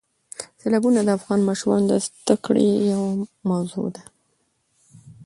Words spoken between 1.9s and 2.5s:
د زده